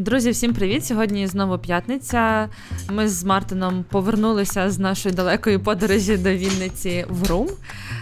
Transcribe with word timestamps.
Друзі, 0.00 0.30
всім 0.30 0.52
привіт! 0.52 0.84
Сьогодні 0.84 1.26
знову 1.26 1.58
п'ятниця. 1.58 2.48
Ми 2.90 3.08
з 3.08 3.24
Мартином 3.24 3.84
повернулися 3.88 4.70
з 4.70 4.78
нашої 4.78 5.14
далекої 5.14 5.58
подорожі 5.58 6.16
до 6.16 6.30
Вінниці 6.30 7.04
в 7.08 7.30
Рум. 7.30 7.48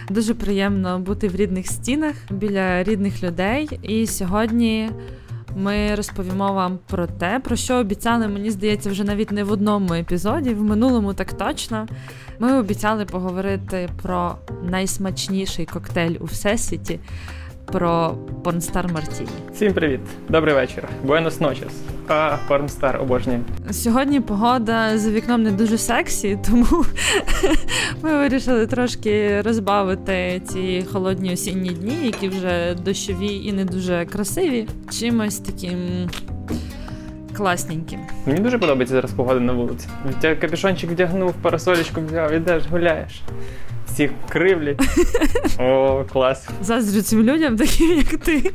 Дуже 0.09 0.33
приємно 0.33 0.99
бути 0.99 1.27
в 1.27 1.35
рідних 1.35 1.67
стінах 1.67 2.15
біля 2.31 2.83
рідних 2.83 3.23
людей. 3.23 3.79
І 3.83 4.07
сьогодні 4.07 4.89
ми 5.55 5.95
розповімо 5.95 6.53
вам 6.53 6.79
про 6.87 7.07
те, 7.07 7.39
про 7.43 7.55
що 7.55 7.75
обіцяли, 7.75 8.27
мені 8.27 8.51
здається, 8.51 8.89
вже 8.89 9.03
навіть 9.03 9.31
не 9.31 9.43
в 9.43 9.51
одному 9.51 9.93
епізоді, 9.93 10.53
в 10.53 10.63
минулому 10.63 11.13
так 11.13 11.33
точно. 11.33 11.87
Ми 12.39 12.59
обіцяли 12.59 13.05
поговорити 13.05 13.89
про 14.01 14.35
найсмачніший 14.63 15.65
коктейль 15.65 16.15
у 16.19 16.25
всесвіті 16.25 16.99
про 17.71 18.15
Порнстар 18.43 18.93
Мартіні. 18.93 19.29
Всім 19.53 19.73
привіт, 19.73 19.99
добрий 20.29 20.55
вечір. 20.55 20.83
Буенос 21.03 21.39
ночес. 21.39 21.73
А 22.07 22.37
Порнстар 22.47 23.01
обожнюю. 23.01 23.39
Сьогодні 23.71 24.19
погода 24.19 24.97
за 24.97 25.09
вікном 25.09 25.43
не 25.43 25.51
дуже 25.51 25.77
сексі, 25.77 26.39
тому 26.49 26.85
ми 28.01 28.17
вирішили 28.17 28.67
трошки 28.67 29.41
розбавити 29.41 30.41
ці 30.47 30.85
холодні 30.91 31.33
осінні 31.33 31.69
дні, 31.69 31.97
які 32.03 32.29
вже 32.29 32.75
дощові 32.85 33.35
і 33.45 33.53
не 33.53 33.65
дуже 33.65 34.05
красиві. 34.05 34.67
Чимось 34.99 35.39
таким. 35.39 36.09
Класненьким. 37.37 37.99
Мені 38.25 38.39
дуже 38.39 38.57
подобається 38.57 38.95
зараз 38.95 39.11
погода 39.11 39.39
на 39.39 39.53
вулиці. 39.53 39.87
Капюшончик 40.21 40.91
вдягнув, 40.91 41.33
парасолечку 41.33 42.01
взяв, 42.01 42.33
ідеш, 42.33 42.63
гуляєш 42.71 43.21
всіх 43.93 44.11
кривлять. 44.29 44.81
О, 45.59 46.03
клас. 46.13 46.47
Заздрю 46.61 47.01
цим 47.01 47.23
людям, 47.23 47.57
таким 47.57 47.97
як 47.97 48.07
ти. 48.07 48.51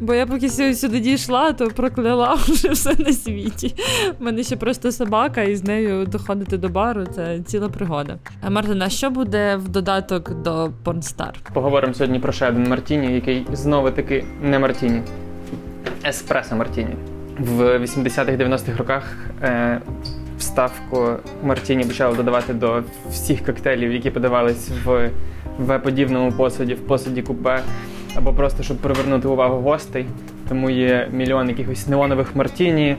Бо 0.00 0.14
я 0.14 0.26
поки 0.26 0.50
сюди 0.74 1.00
дійшла, 1.00 1.52
то 1.52 1.68
прокляла 1.68 2.34
вже 2.34 2.68
все 2.68 2.94
на 2.98 3.12
світі. 3.12 3.74
У 4.20 4.24
мене 4.24 4.42
ще 4.42 4.56
просто 4.56 4.92
собака, 4.92 5.42
і 5.42 5.56
з 5.56 5.64
нею 5.64 6.06
доходити 6.06 6.56
до 6.56 6.68
бару 6.68 7.06
це 7.06 7.40
ціла 7.40 7.68
пригода. 7.68 8.18
А 8.42 8.50
Мартина, 8.50 8.88
що 8.88 9.10
буде 9.10 9.56
в 9.56 9.68
додаток 9.68 10.42
до 10.42 10.70
Pornstar? 10.84 11.32
Поговоримо 11.52 11.94
сьогодні 11.94 12.18
про 12.18 12.32
ще 12.32 12.48
один 12.48 12.68
Мартіні, 12.68 13.14
який 13.14 13.46
знову 13.52 13.90
таки 13.90 14.24
не 14.42 14.58
Мартіні. 14.58 15.02
Еспресо 16.06 16.56
Мартіні. 16.56 16.96
В 17.38 17.78
80-х-90-х 17.78 18.78
роках 18.78 19.16
е, 19.42 19.80
вставку 20.40 21.08
Мартіні 21.42 21.84
почали 21.84 22.16
додавати 22.16 22.54
до 22.54 22.82
всіх 23.10 23.44
коктейлів, 23.46 23.92
які 23.92 24.10
подавались 24.10 24.70
в 24.84 25.10
В-подібному 25.58 26.32
посуді, 26.32 26.74
в 26.74 26.86
посуді 26.86 27.22
купе, 27.22 27.62
або 28.14 28.32
просто 28.32 28.62
щоб 28.62 28.76
привернути 28.76 29.28
увагу 29.28 29.60
гостей. 29.60 30.06
Тому 30.48 30.70
є 30.70 31.08
мільйон 31.12 31.48
якихось 31.48 31.86
неонових 31.86 32.36
Мартіні, 32.36 32.96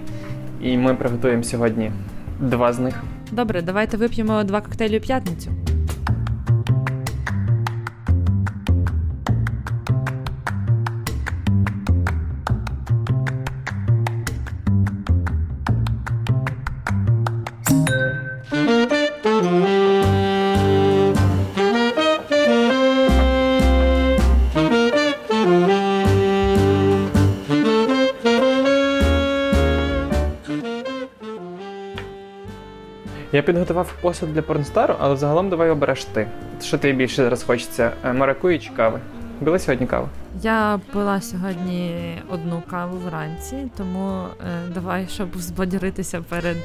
і 0.62 0.78
ми 0.78 0.96
приготуємо 0.96 1.44
сьогодні 1.44 1.92
два 2.40 2.74
з 2.74 2.80
них. 2.80 3.04
Добре, 3.32 3.62
давайте 3.62 3.98
вип'ємо 3.98 4.44
два 4.44 4.62
коктейлі 4.62 4.98
у 4.98 5.02
п'ятницю. 5.02 5.52
Я 33.42 33.46
підготував 33.46 33.94
посуд 34.02 34.34
для 34.34 34.42
порнстару, 34.42 34.96
але 35.00 35.18
загалом 35.18 35.50
давай 35.50 35.70
обереш 35.70 36.06
ти. 36.06 36.28
Що 36.62 36.78
тобі 36.78 36.94
більше 36.94 37.24
зараз 37.24 37.44
хочеться? 37.44 37.92
Е, 38.06 38.14
маракуї 38.14 38.60
чи 38.60 38.70
кави? 38.70 39.00
Була 39.40 39.60
сьогодні 39.60 39.88
каву? 39.88 40.10
Я 40.42 40.80
пила 40.94 41.22
сьогодні 41.22 41.96
одну 42.30 42.64
каву 42.72 42.98
вранці, 42.98 43.70
тому 43.78 44.26
е, 44.42 44.62
давай, 44.74 45.08
щоб 45.10 45.38
збадьоритися 45.38 46.22
перед 46.30 46.58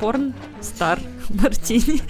порн 0.00 0.34
стар 0.60 0.98
Мартіні. 1.30 2.02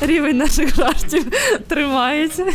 Рівень 0.00 0.36
наших 0.36 0.74
жартів 0.74 1.30
тримається. 1.68 2.46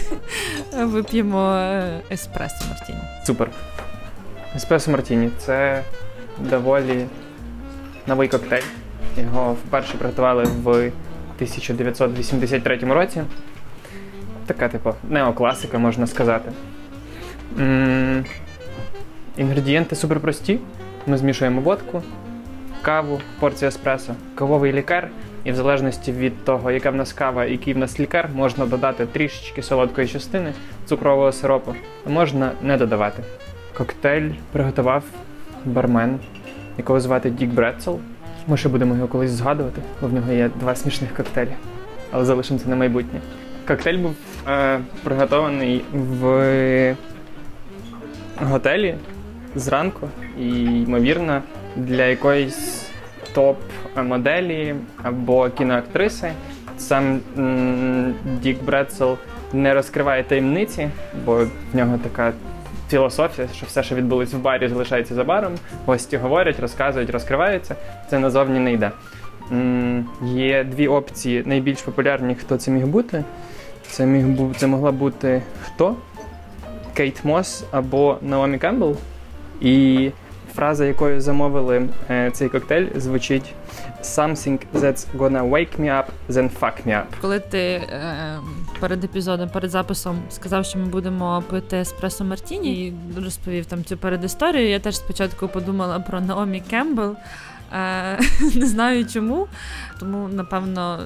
Вип'ємо 0.77 1.53
е, 1.53 2.01
еспресо 2.11 2.65
Мартіні. 2.69 2.99
Супер. 3.25 3.49
Еспресо 4.55 4.91
Мартіні 4.91 5.29
це 5.37 5.83
доволі 6.39 7.05
новий 8.11 8.27
коктейль. 8.27 8.61
Його 9.17 9.53
вперше 9.53 9.97
приготували 9.97 10.43
в 10.43 10.67
1983 10.67 12.77
році. 12.77 13.21
Така, 14.45 14.69
типу, 14.69 14.93
неокласика, 15.09 15.77
можна 15.77 16.07
сказати. 16.07 16.51
М-м- 17.59 18.25
Інгредієнти 19.37 19.95
супер 19.95 20.19
прості. 20.19 20.59
Ми 21.07 21.17
змішуємо 21.17 21.61
водку, 21.61 22.03
каву, 22.81 23.21
порцію 23.39 23.69
еспресо, 23.69 24.13
кавовий 24.35 24.73
лікар. 24.73 25.09
І 25.43 25.51
в 25.51 25.55
залежності 25.55 26.11
від 26.11 26.45
того, 26.45 26.71
яка 26.71 26.91
в 26.91 26.95
нас 26.95 27.13
кава 27.13 27.45
і 27.45 27.51
який 27.51 27.73
в 27.73 27.77
нас 27.77 27.99
лікар, 27.99 28.29
можна 28.35 28.65
додати 28.65 29.05
трішечки 29.05 29.63
солодкої 29.63 30.07
частини 30.07 30.53
цукрового 30.85 31.31
сиропу, 31.31 31.75
а 32.07 32.09
можна 32.09 32.51
не 32.61 32.77
додавати. 32.77 33.23
Коктейль 33.77 34.29
приготував 34.51 35.03
бармен 35.65 36.19
якого 36.81 36.99
звати 36.99 37.29
Дік 37.29 37.49
Бретцел. 37.49 37.99
Ми 38.47 38.57
ще 38.57 38.69
будемо 38.69 38.95
його 38.95 39.07
колись 39.07 39.31
згадувати, 39.31 39.81
бо 40.01 40.07
в 40.07 40.13
нього 40.13 40.31
є 40.31 40.49
два 40.59 40.75
смішних 40.75 41.15
коктейлі, 41.15 41.53
але 42.11 42.25
залишимо 42.25 42.59
це 42.59 42.69
на 42.69 42.75
майбутнє. 42.75 43.19
Коктейль 43.67 43.97
був 43.97 44.15
е, 44.47 44.79
приготований 45.03 45.81
в 45.93 46.95
готелі 48.41 48.95
зранку 49.55 50.09
і, 50.39 50.63
ймовірно, 50.63 51.41
для 51.75 52.05
якоїсь 52.05 52.89
топ-моделі 53.35 54.75
або 55.03 55.49
кіноактриси. 55.49 56.31
Сам 56.77 57.19
Дік 58.41 58.63
Бретцел 58.63 59.17
не 59.53 59.73
розкриває 59.73 60.23
таємниці, 60.23 60.89
бо 61.25 61.45
в 61.73 61.75
нього 61.75 61.99
така 62.03 62.33
філософія, 62.91 63.47
що 63.55 63.65
все, 63.65 63.83
що 63.83 63.95
відбулось 63.95 64.33
в 64.33 64.37
барі, 64.37 64.67
залишається 64.67 65.15
за 65.15 65.23
баром. 65.23 65.53
Гості 65.85 66.17
говорять, 66.17 66.59
розказують, 66.59 67.09
розкриваються. 67.09 67.75
Це 68.09 68.19
назовні 68.19 68.59
не 68.59 68.73
йде. 68.73 68.91
Є 70.23 70.63
дві 70.63 70.87
опції 70.87 71.43
найбільш 71.45 71.81
популярні, 71.81 72.35
хто 72.35 72.57
це 72.57 72.71
міг 72.71 72.87
бути. 72.87 73.23
Це 73.87 74.05
міг 74.05 74.27
бу... 74.27 74.53
це 74.57 74.67
могла 74.67 74.91
бути 74.91 75.41
хто? 75.63 75.95
Кейт 76.93 77.25
Мос 77.25 77.63
або 77.71 78.17
Наомі 78.21 78.57
Кембл. 78.57 78.95
І 79.61 80.09
фраза, 80.55 80.85
якою 80.85 81.21
замовили 81.21 81.87
е, 82.09 82.31
цей 82.33 82.49
коктейль, 82.49 82.87
звучить 82.95 83.53
Something 84.03 84.59
that's 84.73 85.05
gonna 85.17 85.43
wake 85.49 85.79
me 85.79 85.89
up, 85.99 86.05
then 86.29 86.49
fuck 86.59 86.87
me 86.87 86.91
up. 86.91 87.05
Коли 87.21 87.39
ти 87.39 87.59
е, 87.59 88.37
перед 88.81 89.03
епізодом, 89.03 89.49
перед 89.49 89.71
записом 89.71 90.21
сказав, 90.29 90.65
що 90.65 90.79
ми 90.79 90.85
будемо 90.85 91.43
пити 91.49 91.77
еспресо 91.77 92.23
Мартіні 92.23 92.87
і 92.87 92.93
розповів 93.23 93.65
там 93.65 93.83
цю 93.83 93.97
передісторію, 93.97 94.69
я 94.69 94.79
теж 94.79 94.95
спочатку 94.95 95.47
подумала 95.47 95.99
про 95.99 96.21
Наомі 96.21 96.63
Кембл. 96.69 97.15
Е, 97.73 98.19
Не 98.55 98.65
знаю 98.65 99.05
чому, 99.05 99.47
тому 99.99 100.27
напевно 100.27 100.99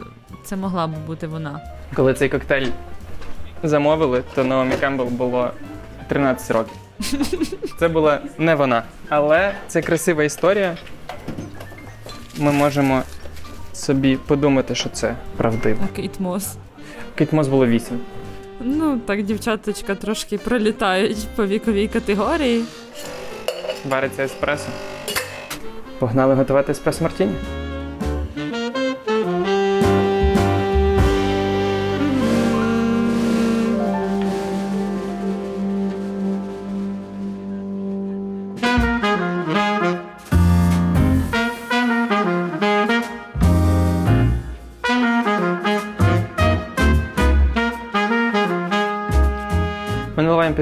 це 0.44 0.56
могла 0.56 0.88
б 0.88 0.92
бути 1.08 1.28
вона. 1.28 1.60
Коли 1.96 2.14
цей 2.14 2.30
коктейль 2.30 2.68
замовили, 3.64 4.24
то 4.36 4.44
Наомі 4.44 4.76
Кембл 4.76 5.04
було 5.04 5.52
13 6.08 6.52
років. 6.52 6.78
Це 7.80 7.88
була 7.88 8.20
не 8.38 8.56
вона. 8.56 8.84
Але 9.10 9.54
це 9.68 9.82
красива 9.82 10.24
історія. 10.24 10.78
Ми 12.38 12.52
можемо 12.52 13.04
собі 13.74 14.16
подумати, 14.16 14.76
що 14.76 14.90
це 14.90 15.16
правдиво. 15.38 15.80
А 15.94 15.96
Кейт 15.96 16.20
Мос. 17.32 17.48
Було 17.48 17.68
8. 17.68 18.00
Ну, 18.62 19.00
так, 19.06 19.24
дівчаточка 19.24 19.96
трошки 19.96 20.38
пролітають 20.38 21.28
по 21.36 21.46
віковій 21.46 21.88
категорії. 21.88 22.64
Вариться 23.90 24.24
еспресо. 24.24 24.70
Погнали 26.00 26.34
готувати 26.36 26.72
еспресо 26.72 27.04
Мартіні. 27.04 27.34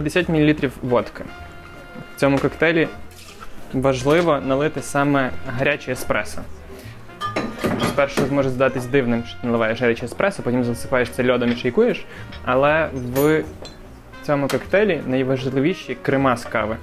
50 0.03 0.29
мл 0.29 0.69
водки. 0.81 1.23
В 2.15 2.19
цьому 2.19 2.37
коктейлі 2.37 2.87
важливо 3.73 4.39
налити 4.39 4.81
саме 4.81 5.31
гаряче 5.57 5.91
еспресо. 5.91 6.41
Спершу 7.87 8.21
може 8.31 8.49
здатись 8.49 8.85
дивним, 8.85 9.23
що 9.27 9.37
ти 9.41 9.47
наливаєш 9.47 9.81
гаряче 9.81 10.05
еспресо, 10.05 10.43
потім 10.43 10.63
засипаєш 10.63 11.09
це 11.09 11.31
льодом 11.31 11.51
і 11.51 11.55
шейкуєш, 11.55 12.05
але 12.45 12.89
в 12.93 13.43
цьому 14.23 14.47
коктейлі 14.47 15.01
найважливіші 15.07 15.97
крема 16.01 16.37
з 16.37 16.45
кави. 16.45 16.77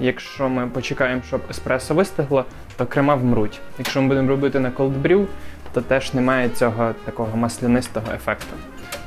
Якщо 0.00 0.48
ми 0.48 0.66
почекаємо, 0.66 1.22
щоб 1.26 1.40
еспресо 1.50 1.94
вистигло, 1.94 2.44
то 2.76 2.86
крема 2.86 3.14
вмруть. 3.14 3.60
Якщо 3.78 4.02
ми 4.02 4.08
будемо 4.08 4.28
робити 4.28 4.60
на 4.60 4.70
колдбрю, 4.70 5.26
то 5.72 5.80
теж 5.80 6.14
немає 6.14 6.48
цього 6.48 6.94
такого 7.04 7.36
маслянистого 7.36 8.06
ефекту. 8.14 8.56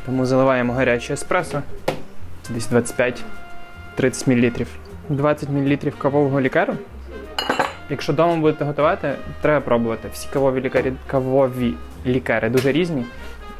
Тому 0.05 0.25
заливаємо 0.25 0.73
гаряче 0.73 1.13
еспресо, 1.13 1.61
десь 2.49 2.67
25 2.67 3.23
30 3.97 4.27
мл. 4.27 4.51
20 5.09 5.49
мл 5.49 5.77
кавового 5.97 6.41
лікеру. 6.41 6.73
Якщо 7.89 8.13
вдома 8.13 8.35
будете 8.35 8.65
готувати, 8.65 9.15
треба 9.41 9.61
пробувати. 9.61 10.09
Всі 10.13 10.27
кавові 10.33 10.61
лікарі, 10.61 10.93
кавові 11.07 11.73
лікари, 12.05 12.49
дуже 12.49 12.71
різні. 12.71 13.05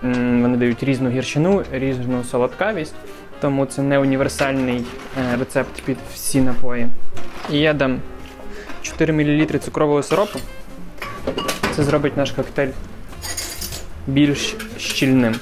Вони 0.01 0.57
дають 0.57 0.83
різну 0.83 1.09
гірчину, 1.09 1.63
різну 1.71 2.23
солодкавість, 2.23 2.95
тому 3.41 3.65
це 3.65 3.81
не 3.81 3.99
універсальний 3.99 4.85
е, 5.17 5.37
рецепт 5.39 5.81
під 5.85 5.97
всі 6.13 6.41
напої. 6.41 6.87
І 7.51 7.59
я 7.59 7.73
дам 7.73 7.99
4 8.81 9.13
мл 9.13 9.59
цукрового 9.59 10.03
сиропу. 10.03 10.39
Це 11.75 11.83
зробить 11.83 12.17
наш 12.17 12.31
коктейль 12.31 12.71
більш 14.07 14.55
щільним. 14.77 15.35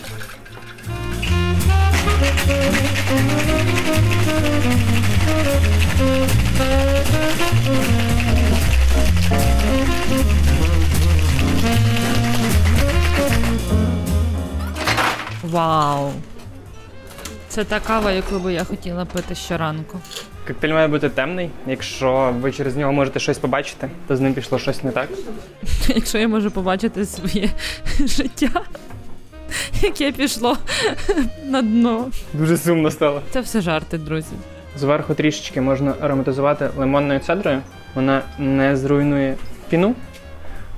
Вау! 15.55 16.11
Це 17.47 17.63
та 17.63 17.79
кава, 17.79 18.11
яку 18.11 18.39
би 18.39 18.53
я 18.53 18.63
хотіла 18.63 19.05
пити 19.05 19.35
щоранку. 19.35 19.99
Коктейль 20.47 20.73
має 20.73 20.87
бути 20.87 21.09
темний. 21.09 21.49
Якщо 21.67 22.35
ви 22.41 22.51
через 22.51 22.75
нього 22.75 22.93
можете 22.93 23.19
щось 23.19 23.37
побачити, 23.37 23.89
то 24.07 24.15
з 24.15 24.21
ним 24.21 24.33
пішло 24.33 24.59
щось 24.59 24.83
не 24.83 24.91
так. 24.91 25.09
Якщо 25.87 26.17
я 26.17 26.27
можу 26.27 26.51
побачити 26.51 27.05
своє 27.05 27.49
життя, 27.99 28.61
яке 29.81 30.11
пішло 30.11 30.57
на 31.45 31.61
дно. 31.61 32.11
Дуже 32.33 32.57
сумно 32.57 32.91
стало. 32.91 33.21
Це 33.31 33.41
все 33.41 33.61
жарти, 33.61 33.97
друзі. 33.97 34.33
Зверху 34.77 35.13
трішечки 35.13 35.61
можна 35.61 35.93
ароматизувати 36.01 36.69
лимонною 36.77 37.19
цедрою. 37.19 37.61
Вона 37.95 38.21
не 38.39 38.77
зруйнує 38.77 39.35
піну, 39.69 39.95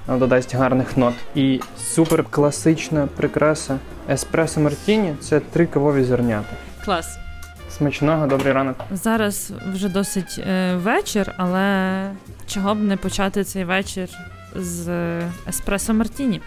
додасть 0.08 0.56
гарних 0.56 0.98
нот. 0.98 1.14
І 1.36 1.60
супер 1.78 2.24
класична 2.24 3.08
прикраса 3.16 3.78
еспресо 4.10 4.60
мартіні 4.62 5.16
це 5.20 5.40
три 5.40 5.66
кавові 5.66 6.04
зернята. 6.04 6.56
Клас. 6.86 7.18
Смачного, 7.78 8.28
добрий 8.28 8.54
ранок. 8.54 8.76
Зараз 8.92 9.52
вже 9.74 9.90
досить 9.90 10.40
е, 10.48 10.76
вечір, 10.76 11.34
але 11.38 12.10
чого 12.48 12.76
б 12.76 12.84
не 12.84 12.98
почати 12.98 13.44
цей 13.44 13.64
вечір 13.64 14.10
з 14.56 14.88
е, 14.88 15.32
еспресо 15.48 15.94
Мартіні? 15.94 16.42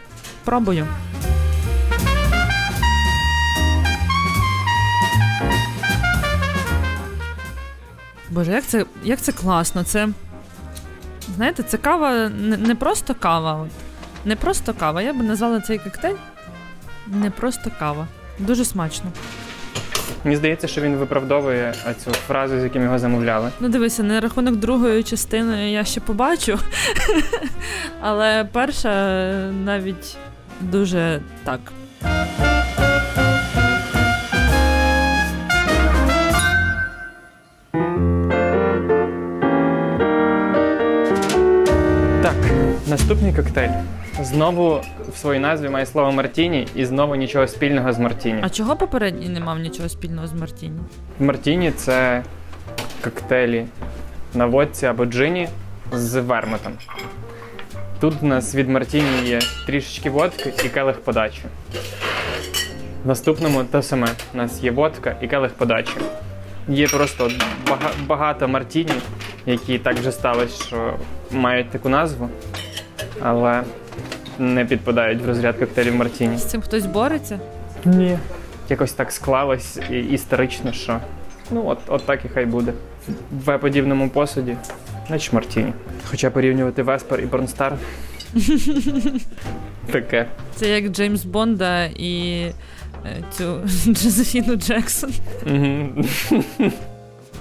Пробую. 0.44 0.86
Боже, 8.30 8.52
як 8.52 8.64
це, 8.64 8.84
як 9.04 9.20
це 9.20 9.32
класно. 9.32 9.84
Це. 9.84 10.08
Знаєте, 11.36 11.62
це 11.62 11.76
кава 11.76 12.28
не, 12.28 12.56
не 12.56 12.74
просто 12.74 13.14
кава. 13.14 13.54
От. 13.54 13.70
Не 14.24 14.36
просто 14.36 14.74
кава. 14.74 15.02
Я 15.02 15.12
би 15.12 15.22
назвала 15.22 15.60
цей 15.60 15.78
коктейль 15.78 16.16
не 17.10 17.30
просто 17.30 17.70
кава. 17.78 18.06
Дуже 18.38 18.64
смачно. 18.64 19.10
Мені 20.24 20.36
здається, 20.36 20.68
що 20.68 20.80
він 20.80 20.96
виправдовує 20.96 21.74
цю 22.04 22.10
фразу, 22.10 22.60
з 22.60 22.64
яким 22.64 22.82
його 22.82 22.98
замовляли. 22.98 23.50
Ну, 23.60 23.68
дивися, 23.68 24.02
на 24.02 24.20
рахунок 24.20 24.56
другої 24.56 25.02
частини 25.02 25.72
я 25.72 25.84
ще 25.84 26.00
побачу. 26.00 26.58
Але 28.00 28.48
перша 28.52 28.88
е, 28.88 29.52
навіть 29.64 30.16
дуже. 30.60 31.20
Так, 31.44 31.60
наступний 42.90 43.32
коктейль. 43.34 43.70
Знову 44.22 44.80
в 45.12 45.16
своїй 45.16 45.40
назві 45.40 45.68
має 45.68 45.86
слово 45.86 46.12
Мартіні 46.12 46.68
і 46.74 46.84
знову 46.84 47.14
нічого 47.14 47.46
спільного 47.46 47.92
з 47.92 47.98
Мартіні. 47.98 48.40
А 48.42 48.50
чого 48.50 48.76
попередній 48.76 49.28
не 49.28 49.40
мав 49.40 49.58
нічого 49.58 49.88
спільного 49.88 50.26
з 50.26 50.32
Мартіні? 50.32 50.80
Мартіні 51.20 51.70
це 51.70 52.22
коктейлі 53.04 53.66
на 54.34 54.46
водці 54.46 54.86
або 54.86 55.04
джині 55.04 55.48
з 55.92 56.20
вермутом. 56.20 56.72
Тут 58.00 58.14
у 58.22 58.26
нас 58.26 58.54
від 58.54 58.68
Мартіні 58.68 59.22
є 59.28 59.38
трішечки 59.66 60.10
водки 60.10 60.52
і 60.64 60.68
келих 60.68 61.00
подачі. 61.00 61.42
В 63.04 63.08
наступному 63.08 63.64
те 63.64 63.82
саме. 63.82 64.08
У 64.34 64.36
нас 64.36 64.62
є 64.62 64.70
водка 64.70 65.16
і 65.20 65.26
келих 65.28 65.52
подачі. 65.52 65.92
Є 66.68 66.88
просто 66.88 67.30
бага- 67.66 68.06
багато 68.06 68.48
Мартіні, 68.48 68.92
які 69.46 69.78
так 69.78 69.96
вже 69.98 70.12
сталося, 70.12 70.64
що 70.64 70.94
мають 71.30 71.70
таку 71.70 71.88
назву, 71.88 72.28
але 73.22 73.62
не 74.38 74.64
підпадають 74.64 75.22
в 75.22 75.26
розряд 75.26 75.58
коктейлів 75.58 75.94
Мартіні. 75.94 76.36
З 76.38 76.44
цим 76.44 76.60
хтось 76.60 76.86
бореться? 76.86 77.40
Ні. 77.84 78.18
Якось 78.68 78.92
так 78.92 79.12
склалось 79.12 79.78
і- 79.90 79.94
історично, 79.98 80.72
що 80.72 81.00
ну 81.50 81.66
от, 81.66 81.78
от 81.86 82.06
так 82.06 82.24
і 82.24 82.28
хай 82.28 82.46
буде. 82.46 82.72
В 83.44 83.58
подібному 83.58 84.08
посуді, 84.08 84.56
значить 85.08 85.32
Мартіні. 85.32 85.72
Хоча 86.10 86.30
порівнювати 86.30 86.82
Веспер 86.82 87.20
і 87.20 87.26
Борнстар. 87.26 87.76
Таке. 89.92 90.26
Це 90.56 90.68
як 90.68 90.88
Джеймс 90.92 91.24
Бонда 91.24 91.84
і 91.84 92.40
е, 93.06 93.22
цю 93.32 93.60
Джозефіну 93.92 94.56
Джексон. 94.56 95.10
Мгм. 95.46 96.04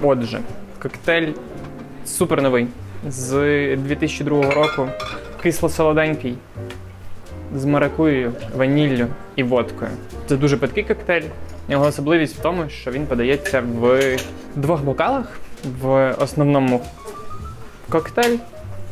Отже, 0.01 0.39
коктейль 0.81 1.31
супер 2.05 2.41
новий. 2.41 2.67
З 3.09 3.29
2002 3.77 4.51
року. 4.53 4.87
Кисло-солоденький. 5.43 6.35
З 7.55 7.65
маракуєю, 7.65 8.33
ваніллю 8.55 9.07
і 9.35 9.43
водкою. 9.43 9.91
Це 10.27 10.37
дуже 10.37 10.57
питкий 10.57 10.83
коктейль. 10.83 11.23
Його 11.69 11.85
особливість 11.85 12.37
в 12.39 12.41
тому, 12.41 12.69
що 12.69 12.91
він 12.91 13.05
подається 13.05 13.63
в 13.81 14.17
двох 14.55 14.83
бокалах. 14.83 15.39
В 15.81 16.15
основному 16.19 16.81
коктейль 17.89 18.37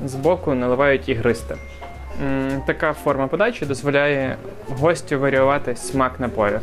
збоку 0.05 0.53
наливають 0.53 1.09
ігристе. 1.09 1.55
Така 2.67 2.93
форма 2.93 3.27
подачі 3.27 3.65
дозволяє 3.65 4.37
гостю 4.69 5.19
варіювати 5.19 5.75
смак 5.75 6.19
напою. 6.19 6.59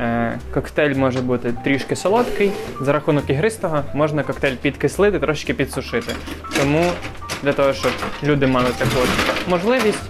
Е, 0.00 0.38
коктейль 0.54 0.94
може 0.94 1.20
бути 1.20 1.54
трішки 1.64 1.96
солодкий. 1.96 2.52
За 2.80 2.92
рахунок 2.92 3.30
ігристого 3.30 3.82
можна 3.94 4.22
коктейль 4.22 4.56
підкислити, 4.56 5.18
трошки 5.18 5.54
підсушити. 5.54 6.12
Тому 6.58 6.84
для 7.42 7.52
того, 7.52 7.72
щоб 7.72 7.92
люди 8.22 8.46
мали 8.46 8.68
таку 8.78 9.06
можливість, 9.48 10.02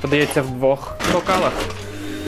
подається 0.00 0.42
в 0.42 0.50
двох 0.50 0.96
бокалах. 1.12 1.52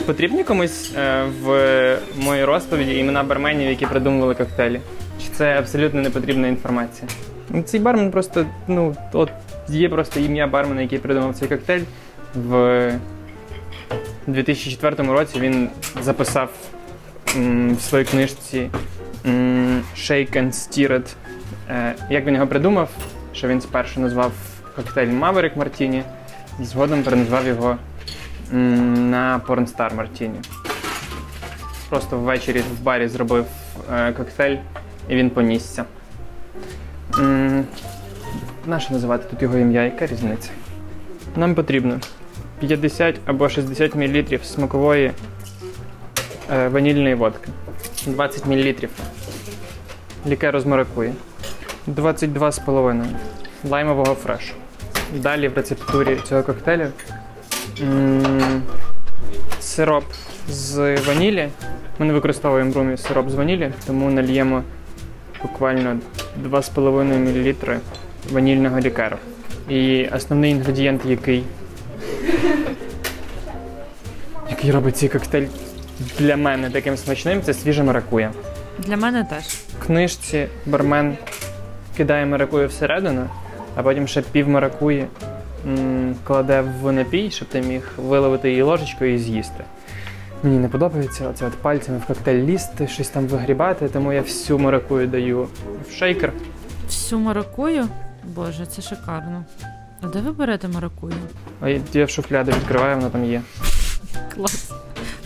Потрібні 0.05 0.43
комусь 0.43 0.91
е, 0.97 1.23
в 1.41 1.97
моїй 2.17 2.45
розповіді 2.45 2.97
імена 2.97 3.23
барменів, 3.23 3.69
які 3.69 3.85
придумували 3.85 4.35
коктейлі? 4.35 4.81
Чи 5.23 5.27
це 5.33 5.59
абсолютно 5.59 6.01
непотрібна 6.01 6.47
інформація? 6.47 7.07
Цей 7.65 7.79
бармен 7.79 8.11
просто, 8.11 8.45
ну, 8.67 8.95
от 9.13 9.29
є 9.69 9.89
просто 9.89 10.19
ім'я 10.19 10.47
бармена, 10.47 10.81
який 10.81 10.99
придумав 10.99 11.35
цей 11.35 11.47
коктейль. 11.47 11.81
В 12.35 12.91
2004 14.27 15.09
році 15.13 15.39
він 15.39 15.69
записав 16.01 16.49
м, 17.35 17.75
в 17.75 17.81
своїй 17.81 18.05
книжці 18.05 18.69
м, 19.25 19.81
Shake 19.97 20.37
and 20.37 20.51
Stirred. 20.51 21.07
Е, 21.69 21.95
як 22.09 22.25
він 22.25 22.33
його 22.33 22.47
придумав, 22.47 22.89
що 23.33 23.47
він 23.47 23.61
спершу 23.61 23.99
назвав 23.99 24.31
коктейль 24.75 25.07
Maverick 25.07 25.57
Martini, 25.57 26.03
згодом 26.59 27.03
переназвав 27.03 27.47
його 27.47 27.77
на 28.51 29.41
Pornstar 29.47 29.95
Martini. 29.95 30.45
Просто 31.89 32.17
ввечері 32.17 32.59
в 32.59 32.83
барі 32.83 33.07
зробив 33.07 33.45
е, 33.93 34.13
коктейль 34.13 34.57
і 35.09 35.15
він 35.15 35.29
понісся. 35.29 35.85
Нащо 38.65 38.93
називати 38.93 39.25
тут 39.29 39.41
його 39.41 39.57
ім'я? 39.57 39.83
Яка 39.83 40.05
різниця? 40.05 40.49
Нам 41.35 41.55
потрібно 41.55 41.99
50 42.59 43.19
або 43.25 43.49
60 43.49 43.95
мл 43.95 44.23
смакової 44.43 45.11
е, 46.53 46.67
ванільної 46.67 47.15
водки, 47.15 47.49
20 48.05 48.45
мл 48.45 48.73
лікеру 50.27 50.59
з 50.59 50.65
маракуї, 50.65 51.13
22,5 51.87 53.05
лаймового 53.69 54.13
фрешу. 54.15 54.53
Далі 55.15 55.47
в 55.47 55.53
рецептурі 55.55 56.17
цього 56.29 56.43
коктейлю 56.43 56.87
м, 57.81 58.63
сироп 59.59 60.03
з 60.49 60.95
ванілі. 61.07 61.49
Ми 61.99 62.05
не 62.05 62.13
використовуємо 62.13 62.71
в 62.71 62.77
румі 62.77 62.97
сироп 62.97 63.29
з 63.29 63.33
ванілі, 63.35 63.71
тому 63.87 64.09
нальємо 64.09 64.63
буквально 65.41 65.97
2,5 66.49 67.03
мл 67.73 67.79
ванільного 68.31 68.79
лікеру. 68.79 69.17
І 69.69 70.07
основний 70.15 70.51
інгредієнт, 70.51 71.01
який, 71.05 71.43
який 74.49 74.71
робить 74.71 74.97
цей 74.97 75.09
коктейль 75.09 75.47
для 76.19 76.37
мене 76.37 76.69
таким 76.69 76.97
смачним, 76.97 77.41
це 77.41 77.53
свіжа 77.53 77.83
маракуя. 77.83 78.31
Для 78.79 78.97
мене 78.97 79.23
теж. 79.23 79.43
В 79.79 79.85
книжці 79.85 80.47
бармен 80.65 81.17
кидає 81.97 82.25
маракую 82.25 82.67
всередину, 82.67 83.25
а 83.75 83.83
потім 83.83 84.07
ще 84.07 84.21
пів 84.21 84.49
маракуї 84.49 85.07
м, 85.67 86.15
кладе 86.23 86.63
в 86.81 86.91
напій, 86.91 87.31
щоб 87.31 87.47
ти 87.47 87.61
міг 87.61 87.89
виловити 87.97 88.49
її 88.49 88.61
ложечкою 88.61 89.13
і 89.13 89.17
з'їсти. 89.17 89.63
Мені 90.43 90.59
не 90.59 90.67
подобається 90.67 91.29
оце 91.29 91.45
от 91.45 91.53
пальцями 91.53 91.97
в 91.97 92.05
коктейль 92.05 92.45
лізти, 92.45 92.87
щось 92.87 93.09
там 93.09 93.27
вигрібати, 93.27 93.89
тому 93.89 94.13
я 94.13 94.21
всю 94.21 94.59
маракую 94.59 95.07
даю 95.07 95.47
в 95.89 95.93
шейкер. 95.93 96.33
Всю 96.87 97.19
маракую. 97.21 97.87
Боже, 98.23 98.65
це 98.65 98.81
шикарно. 98.81 99.43
А 100.01 100.07
де 100.07 100.19
ви 100.21 100.31
берете 100.31 100.67
маракую? 100.67 101.13
А 101.61 101.69
я- 101.69 101.81
я 101.93 102.05
в 102.05 102.09
шуфляду 102.09 102.51
відкриваю, 102.51 102.95
вона 102.95 103.09
там 103.09 103.25
є. 103.25 103.41
Клас. 104.35 104.71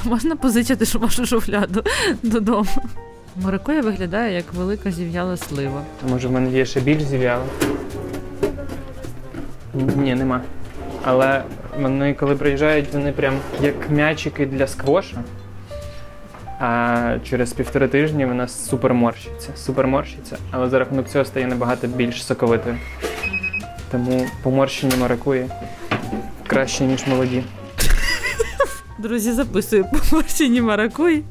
Можна 0.04 0.36
позичити 0.36 0.98
вашу 0.98 1.26
шуфляду 1.26 1.84
додому. 2.24 2.66
Маракуя 3.42 3.82
виглядає 3.82 4.36
як 4.36 4.54
велика 4.54 4.92
зів'яла 4.92 5.38
слива. 5.38 5.82
А 6.06 6.10
може 6.10 6.28
в 6.28 6.32
мене 6.32 6.52
є 6.52 6.66
ще 6.66 6.80
більш 6.80 7.04
зів'яла? 7.04 7.44
Ні, 9.74 10.16
нема. 10.16 10.42
Але 11.04 11.44
вони, 11.80 12.14
коли 12.14 12.36
приїжджають, 12.36 12.94
вони 12.94 13.12
прям 13.12 13.34
як 13.62 13.90
м'ячики 13.90 14.46
для 14.46 14.68
сквоша. 14.68 15.18
А 16.60 17.18
через 17.24 17.54
півтори 17.54 17.88
тижні 17.88 18.26
вона 18.26 18.48
супер 18.48 18.94
морщиться. 18.94 19.50
Супер 19.56 19.88
морщиться, 19.88 20.38
але 20.52 20.70
за 20.70 20.80
рахунок 20.80 21.10
цього 21.10 21.26
стає 21.26 21.48
набагато 21.48 21.88
більш 21.88 22.26
соковитою. 22.26 22.78
Тому 23.92 24.26
поморщені 24.44 24.94
маракуї 25.00 25.46
краще, 26.48 26.84
ніж 26.84 27.08
молоді. 27.08 27.44
Друзі, 29.00 29.32
записую 29.32 29.86
поморщені 29.86 30.62
маракуї 30.62 31.24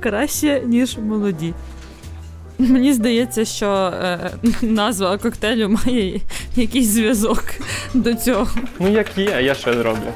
краще, 0.00 0.62
ніж 0.66 0.98
молоді. 0.98 1.54
Мені 2.58 2.92
здається, 2.92 3.44
що 3.44 3.68
е, 3.70 4.30
назва 4.62 5.18
коктейлю 5.18 5.68
має 5.68 6.20
якийсь 6.56 6.88
зв'язок 6.88 7.44
до 7.94 8.14
цього. 8.14 8.48
Ну 8.78 8.88
як 8.88 9.18
є, 9.18 9.32
а 9.36 9.40
я 9.40 9.54
що 9.54 9.74
зроблю? 9.74 10.12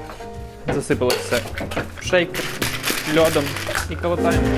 Засипало 0.74 1.12
все 1.20 1.40
в 2.00 2.06
шейкер, 2.08 2.44
льодом 3.16 3.44
і 3.90 3.96
колотаємо. 3.96 4.48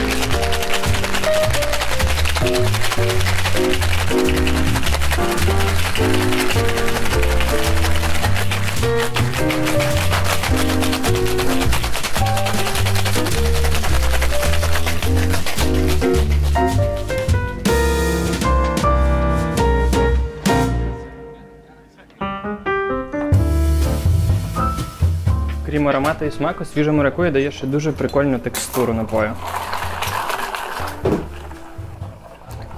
Аромату 26.09 26.25
і 26.25 26.31
смаку, 26.31 26.65
свіжа 26.65 26.93
маракуя 26.93 27.31
дає 27.31 27.53
ще 27.53 27.67
дуже 27.67 27.93
прикольну 27.93 28.39
текстуру 28.39 28.95
напою. 28.95 29.33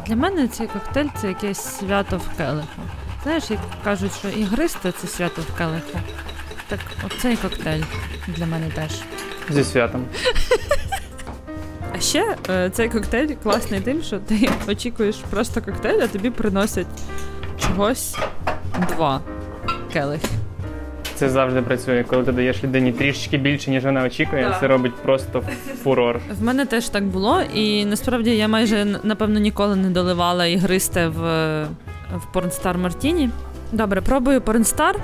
Для 0.06 0.16
мене 0.16 0.48
цей 0.48 0.66
коктейль 0.66 1.08
це 1.20 1.28
якесь 1.28 1.78
свято 1.78 2.18
в 2.18 2.36
келиху. 2.36 2.82
Знаєш, 3.22 3.50
як 3.50 3.60
кажуть, 3.84 4.12
що 4.18 4.28
ігристе 4.28 4.92
це 4.92 5.08
свято 5.08 5.42
в 5.42 5.58
келиху. 5.58 5.98
Так 6.68 6.80
оцей 7.06 7.36
коктейль 7.36 7.82
для 8.28 8.46
мене 8.46 8.70
теж. 8.74 8.90
Зі 9.50 9.64
святом. 9.64 10.04
А 11.96 12.00
ще 12.00 12.36
е, 12.50 12.70
цей 12.70 12.88
коктейль 12.88 13.34
класний 13.42 13.80
тим, 13.80 14.02
що 14.02 14.18
ти 14.18 14.50
очікуєш 14.68 15.16
просто 15.30 15.62
коктейль, 15.62 16.00
а 16.02 16.06
тобі 16.06 16.30
приносять 16.30 16.86
чогось 17.58 18.16
два 18.88 19.20
келихи. 19.92 20.39
Це 21.20 21.28
завжди 21.28 21.62
працює, 21.62 22.04
коли 22.08 22.24
ти 22.24 22.32
даєш 22.32 22.64
людині 22.64 22.92
трішечки 22.92 23.38
більше, 23.38 23.70
ніж 23.70 23.84
вона 23.84 24.04
очікує, 24.04 24.44
Так. 24.44 24.60
це 24.60 24.66
робить 24.66 24.94
просто 24.94 25.42
фурор. 25.82 26.20
В 26.40 26.42
мене 26.42 26.66
теж 26.66 26.88
так 26.88 27.04
було, 27.04 27.40
і 27.54 27.84
насправді 27.84 28.30
я 28.30 28.48
майже 28.48 28.84
напевно 29.02 29.40
ніколи 29.40 29.76
не 29.76 29.90
доливала 29.90 30.46
ігристе 30.46 31.08
в, 31.08 31.20
в 32.14 32.36
Pornstar 32.36 32.78
Мартіні. 32.78 33.30
Добре, 33.72 34.00
пробую 34.00 34.40
Pornstar. 34.40 34.94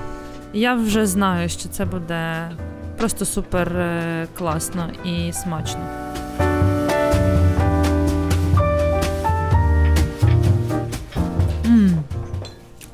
Я 0.53 0.75
вже 0.75 1.07
знаю, 1.07 1.49
що 1.49 1.69
це 1.69 1.85
буде 1.85 2.51
просто 2.99 3.25
супер 3.25 3.69
е, 3.77 4.27
класно 4.39 4.89
і 5.05 5.33
смачно. 5.33 5.81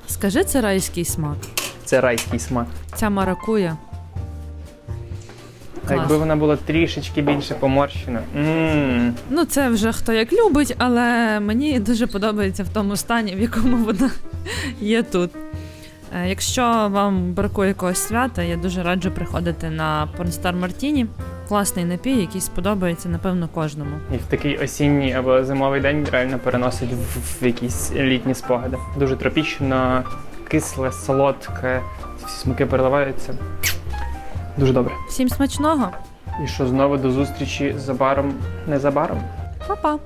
Скажи, 0.09 0.45
це 0.45 0.61
райський 0.61 1.05
смак. 1.05 1.37
Це 1.92 2.00
райський 2.00 2.38
смак. 2.38 2.66
Ця 2.94 3.11
маракуя. 3.11 3.76
А 5.88 5.94
якби 5.94 6.16
вона 6.16 6.37
була 6.37 6.56
трішечки 6.56 7.22
більше 7.22 7.54
поморщена. 7.54 8.20
Мм. 8.34 9.14
Ну, 9.30 9.44
це 9.44 9.68
вже 9.68 9.92
хто 9.92 10.12
як 10.12 10.32
любить, 10.32 10.75
але 10.78 11.40
мені 11.40 11.80
дуже 11.80 12.06
подобається 12.06 12.62
в 12.62 12.68
тому 12.68 12.96
стані, 12.96 13.34
в 13.34 13.40
якому 13.40 13.76
вона 13.76 14.11
є 14.80 15.02
тут. 15.02 15.30
Е, 16.14 16.28
Якщо 16.28 16.62
вам 16.92 17.32
бракує 17.32 17.68
якогось 17.68 17.99
свята, 17.99 18.42
я 18.42 18.56
дуже 18.56 18.82
раджу 18.82 19.11
приходити 19.14 19.70
на 19.70 20.08
Pornstar 20.18 20.61
Martini. 20.61 21.06
Класний 21.49 21.84
напій, 21.84 22.16
який 22.16 22.40
сподобається, 22.40 23.08
напевно, 23.08 23.49
кожному. 23.54 23.96
І 24.14 24.16
в 24.16 24.25
такий 24.28 24.56
осінній 24.58 25.12
або 25.14 25.44
зимовий 25.44 25.80
день 25.80 26.06
реально 26.12 26.38
переносить 26.38 26.90
в, 26.92 27.42
в 27.42 27.46
якісь 27.46 27.92
літні 27.94 28.34
спогади. 28.34 28.76
Дуже 28.99 29.16
тропічно, 29.16 30.02
кисле, 30.52 30.92
солодке, 30.92 31.82
всі 32.26 32.38
смаки 32.42 32.66
переливаються. 32.66 33.35
Дуже 34.56 34.73
добре. 34.73 34.94
Всім 35.09 35.28
смачного! 35.28 35.88
І 36.44 36.47
що 36.47 36.66
знову 36.66 36.97
до 36.97 37.11
зустрічі 37.11 37.75
забаром, 37.78 38.35
незабаром. 38.66 39.21
Па-па! 39.66 39.99